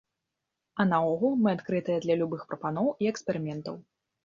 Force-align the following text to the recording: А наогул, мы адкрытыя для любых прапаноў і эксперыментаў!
А 0.83 0.85
наогул, 0.91 1.35
мы 1.43 1.51
адкрытыя 1.57 1.99
для 2.07 2.15
любых 2.23 2.41
прапаноў 2.49 2.91
і 3.05 3.13
эксперыментаў! 3.13 3.81